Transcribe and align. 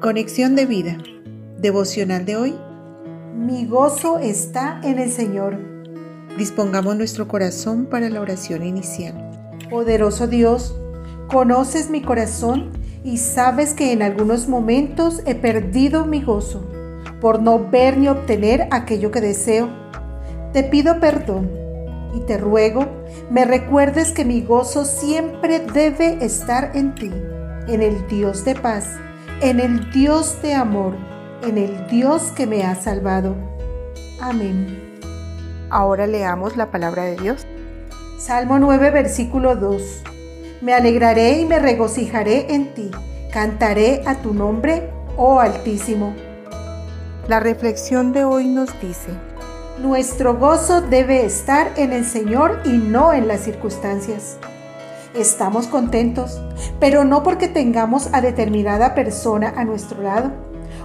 Conexión 0.00 0.56
de 0.56 0.64
vida. 0.64 0.96
Devocional 1.58 2.24
de 2.24 2.34
hoy. 2.34 2.54
Mi 3.36 3.66
gozo 3.66 4.18
está 4.18 4.80
en 4.82 4.98
el 4.98 5.10
Señor. 5.10 5.58
Dispongamos 6.38 6.96
nuestro 6.96 7.28
corazón 7.28 7.84
para 7.84 8.08
la 8.08 8.22
oración 8.22 8.64
inicial. 8.64 9.12
Poderoso 9.68 10.26
Dios, 10.26 10.74
conoces 11.28 11.90
mi 11.90 12.00
corazón 12.00 12.70
y 13.04 13.18
sabes 13.18 13.74
que 13.74 13.92
en 13.92 14.00
algunos 14.00 14.48
momentos 14.48 15.20
he 15.26 15.34
perdido 15.34 16.06
mi 16.06 16.22
gozo 16.22 16.66
por 17.20 17.42
no 17.42 17.68
ver 17.68 17.98
ni 17.98 18.08
obtener 18.08 18.68
aquello 18.70 19.10
que 19.10 19.20
deseo. 19.20 19.68
Te 20.54 20.62
pido 20.62 20.98
perdón 20.98 21.50
y 22.14 22.20
te 22.20 22.38
ruego 22.38 22.86
me 23.30 23.44
recuerdes 23.44 24.12
que 24.12 24.24
mi 24.24 24.40
gozo 24.40 24.86
siempre 24.86 25.60
debe 25.60 26.24
estar 26.24 26.72
en 26.74 26.94
ti, 26.94 27.10
en 27.68 27.82
el 27.82 28.06
Dios 28.08 28.46
de 28.46 28.54
paz 28.54 28.86
en 29.40 29.58
el 29.58 29.90
Dios 29.90 30.42
de 30.42 30.54
amor, 30.54 30.94
en 31.42 31.56
el 31.56 31.86
Dios 31.86 32.30
que 32.32 32.46
me 32.46 32.62
ha 32.62 32.74
salvado. 32.74 33.34
Amén. 34.20 34.98
Ahora 35.70 36.06
leamos 36.06 36.56
la 36.58 36.70
palabra 36.70 37.04
de 37.04 37.16
Dios. 37.16 37.46
Salmo 38.18 38.58
9, 38.58 38.90
versículo 38.90 39.56
2. 39.56 40.02
Me 40.60 40.74
alegraré 40.74 41.40
y 41.40 41.46
me 41.46 41.58
regocijaré 41.58 42.52
en 42.52 42.74
ti. 42.74 42.90
Cantaré 43.32 44.02
a 44.06 44.16
tu 44.16 44.34
nombre, 44.34 44.90
oh 45.16 45.40
Altísimo. 45.40 46.14
La 47.26 47.40
reflexión 47.40 48.12
de 48.12 48.24
hoy 48.24 48.46
nos 48.46 48.78
dice, 48.80 49.10
Nuestro 49.78 50.36
gozo 50.36 50.82
debe 50.82 51.24
estar 51.24 51.72
en 51.76 51.94
el 51.94 52.04
Señor 52.04 52.60
y 52.66 52.76
no 52.76 53.14
en 53.14 53.26
las 53.26 53.40
circunstancias 53.40 54.38
estamos 55.14 55.66
contentos, 55.66 56.40
pero 56.78 57.04
no 57.04 57.22
porque 57.22 57.48
tengamos 57.48 58.08
a 58.12 58.20
determinada 58.20 58.94
persona 58.94 59.52
a 59.56 59.64
nuestro 59.64 60.02
lado, 60.02 60.30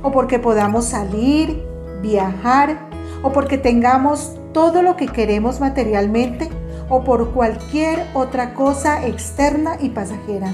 o 0.02 0.12
porque 0.12 0.40
podamos 0.40 0.86
salir, 0.86 1.64
viajar, 2.02 2.90
o 3.24 3.32
porque 3.32 3.58
tengamos 3.58 4.36
todo 4.54 4.82
lo 4.82 4.96
que 4.96 5.08
queremos 5.08 5.60
materialmente, 5.60 6.50
o 6.90 7.04
por 7.04 7.32
cualquier 7.32 8.06
otra 8.14 8.54
cosa 8.54 9.06
externa 9.06 9.78
y 9.80 9.90
pasajera. 9.90 10.52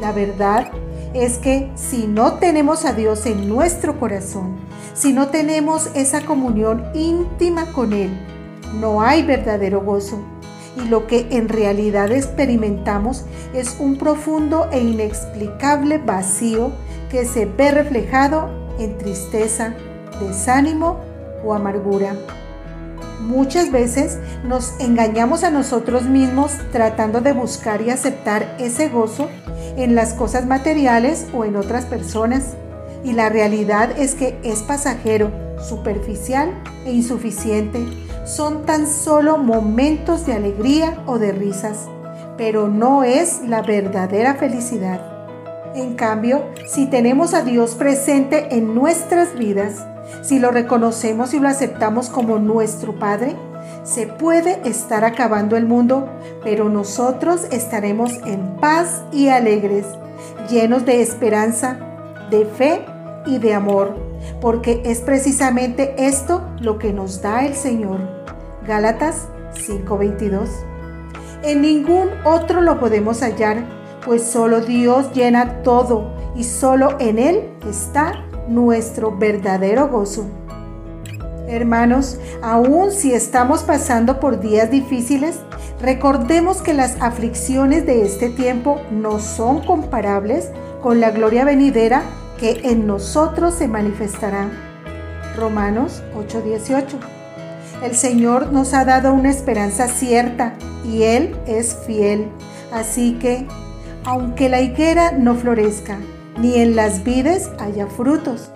La 0.00 0.12
verdad 0.12 0.70
es 1.14 1.38
que 1.38 1.70
si 1.74 2.06
no 2.06 2.34
tenemos 2.34 2.84
a 2.84 2.92
Dios 2.92 3.26
en 3.26 3.48
nuestro 3.48 3.98
corazón, 3.98 4.56
si 4.94 5.12
no 5.12 5.28
tenemos 5.28 5.90
esa 5.94 6.24
comunión 6.24 6.84
íntima 6.94 7.72
con 7.72 7.92
Él, 7.92 8.10
no 8.80 9.00
hay 9.02 9.22
verdadero 9.22 9.82
gozo 9.82 10.18
y 10.76 10.88
lo 10.88 11.06
que 11.06 11.26
en 11.30 11.48
realidad 11.48 12.10
experimentamos 12.12 13.24
es 13.54 13.76
un 13.78 13.96
profundo 13.96 14.68
e 14.72 14.80
inexplicable 14.80 15.98
vacío 15.98 16.72
que 17.10 17.24
se 17.26 17.46
ve 17.46 17.70
reflejado 17.70 18.48
en 18.78 18.96
tristeza, 18.96 19.74
desánimo 20.20 20.98
o 21.44 21.54
amargura. 21.54 22.16
Muchas 23.20 23.70
veces 23.70 24.18
nos 24.44 24.74
engañamos 24.80 25.44
a 25.44 25.50
nosotros 25.50 26.04
mismos 26.04 26.52
tratando 26.72 27.20
de 27.20 27.32
buscar 27.32 27.80
y 27.82 27.90
aceptar 27.90 28.56
ese 28.58 28.88
gozo 28.88 29.28
en 29.76 29.94
las 29.94 30.14
cosas 30.14 30.46
materiales 30.46 31.26
o 31.32 31.44
en 31.44 31.56
otras 31.56 31.84
personas. 31.84 32.56
Y 33.04 33.12
la 33.12 33.28
realidad 33.28 33.90
es 33.98 34.14
que 34.14 34.38
es 34.42 34.62
pasajero, 34.62 35.30
superficial 35.60 36.50
e 36.84 36.92
insuficiente 36.92 37.86
son 38.24 38.64
tan 38.64 38.86
solo 38.86 39.38
momentos 39.38 40.26
de 40.26 40.34
alegría 40.34 41.02
o 41.06 41.18
de 41.18 41.32
risas, 41.32 41.88
pero 42.36 42.68
no 42.68 43.04
es 43.04 43.42
la 43.46 43.62
verdadera 43.62 44.34
felicidad. 44.34 45.00
En 45.74 45.94
cambio, 45.94 46.44
si 46.66 46.86
tenemos 46.86 47.34
a 47.34 47.42
Dios 47.42 47.74
presente 47.74 48.54
en 48.54 48.74
nuestras 48.74 49.34
vidas, 49.34 49.86
si 50.22 50.38
lo 50.38 50.50
reconocemos 50.50 51.32
y 51.34 51.40
lo 51.40 51.48
aceptamos 51.48 52.10
como 52.10 52.38
nuestro 52.38 52.98
Padre, 52.98 53.34
se 53.82 54.06
puede 54.06 54.60
estar 54.68 55.04
acabando 55.04 55.56
el 55.56 55.66
mundo, 55.66 56.08
pero 56.44 56.68
nosotros 56.68 57.46
estaremos 57.50 58.12
en 58.26 58.56
paz 58.56 59.02
y 59.12 59.28
alegres, 59.28 59.86
llenos 60.50 60.84
de 60.84 61.00
esperanza, 61.00 61.78
de 62.30 62.44
fe 62.44 62.84
y 63.26 63.38
de 63.38 63.54
amor, 63.54 63.94
porque 64.40 64.82
es 64.84 65.00
precisamente 65.00 65.94
esto 65.96 66.42
lo 66.60 66.78
que 66.78 66.92
nos 66.92 67.22
da 67.22 67.44
el 67.44 67.54
Señor. 67.54 68.00
Gálatas 68.66 69.28
5:22. 69.54 70.48
En 71.42 71.62
ningún 71.62 72.08
otro 72.24 72.60
lo 72.60 72.78
podemos 72.78 73.20
hallar, 73.20 73.64
pues 74.04 74.22
solo 74.22 74.60
Dios 74.60 75.12
llena 75.12 75.62
todo 75.62 76.12
y 76.36 76.44
solo 76.44 76.96
en 77.00 77.18
Él 77.18 77.50
está 77.68 78.24
nuestro 78.48 79.16
verdadero 79.16 79.88
gozo. 79.88 80.26
Hermanos, 81.48 82.18
aun 82.42 82.92
si 82.92 83.12
estamos 83.12 83.62
pasando 83.64 84.20
por 84.20 84.40
días 84.40 84.70
difíciles, 84.70 85.40
recordemos 85.80 86.62
que 86.62 86.72
las 86.72 87.00
aflicciones 87.02 87.84
de 87.84 88.02
este 88.06 88.30
tiempo 88.30 88.80
no 88.90 89.18
son 89.18 89.64
comparables 89.64 90.50
con 90.80 91.00
la 91.00 91.10
gloria 91.10 91.44
venidera 91.44 92.02
que 92.42 92.60
en 92.64 92.88
nosotros 92.88 93.54
se 93.54 93.68
manifestará. 93.68 94.50
Romanos 95.36 96.02
8:18. 96.16 96.98
El 97.84 97.94
Señor 97.94 98.50
nos 98.52 98.74
ha 98.74 98.84
dado 98.84 99.14
una 99.14 99.30
esperanza 99.30 99.86
cierta 99.86 100.54
y 100.84 101.04
Él 101.04 101.36
es 101.46 101.76
fiel. 101.86 102.26
Así 102.72 103.12
que, 103.20 103.46
aunque 104.04 104.48
la 104.48 104.60
higuera 104.60 105.12
no 105.12 105.36
florezca, 105.36 105.98
ni 106.36 106.56
en 106.56 106.74
las 106.74 107.04
vides 107.04 107.48
haya 107.60 107.86
frutos, 107.86 108.50